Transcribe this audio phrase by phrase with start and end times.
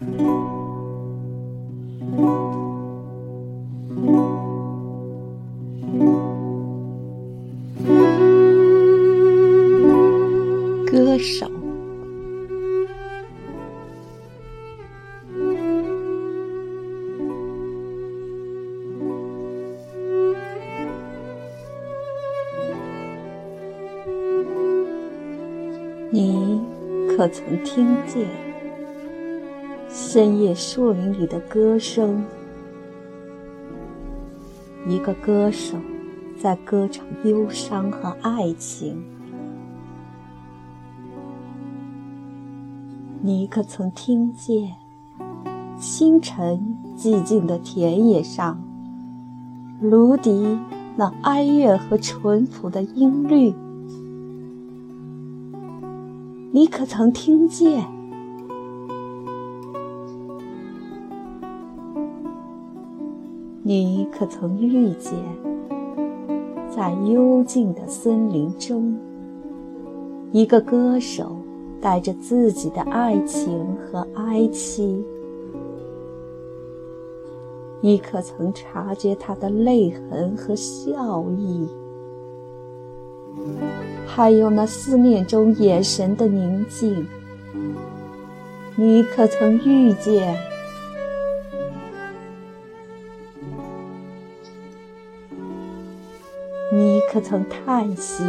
[0.00, 0.06] 歌
[11.18, 11.50] 手，
[26.10, 26.60] 你
[27.08, 28.47] 可曾听见
[29.90, 32.22] 深夜树林里的歌声？
[34.86, 35.76] 一个歌手
[36.38, 39.02] 在歌唱忧伤和爱情。
[43.22, 44.74] 你可曾听见
[45.78, 48.62] 清晨寂静的田野上，
[49.80, 50.58] 芦笛
[50.96, 53.54] 那哀怨和淳朴的音律？
[56.52, 57.97] 你可曾听见？
[63.68, 65.12] 你可曾遇见，
[66.74, 68.96] 在幽静的森林中，
[70.32, 71.36] 一个歌手
[71.78, 75.04] 带着自己的爱情和哀戚？
[77.82, 81.68] 你可曾察觉他的泪痕和笑意？
[84.06, 87.06] 还有那思念中眼神的宁静，
[88.76, 90.34] 你可曾遇见？
[97.10, 98.22] 可曾叹息？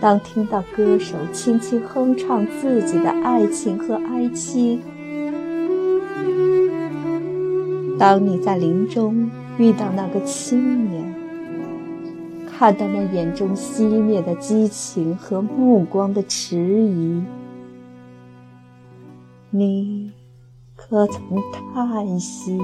[0.00, 4.80] 当听到歌手轻轻哼唱自己的爱情和哀戚，
[7.98, 11.14] 当你在林中遇到那个青年，
[12.46, 17.22] 看到那眼中熄灭的激情和目光的迟疑，
[19.50, 20.12] 你
[20.76, 21.20] 可曾
[21.74, 22.58] 叹息？